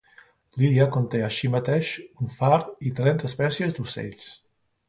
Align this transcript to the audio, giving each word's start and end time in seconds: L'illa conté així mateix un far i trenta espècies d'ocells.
L'illa 0.61 0.87
conté 0.95 1.19
així 1.25 1.51
mateix 1.57 1.91
un 2.25 2.33
far 2.39 2.51
i 2.91 2.95
trenta 3.01 3.31
espècies 3.33 3.77
d'ocells. 3.81 4.35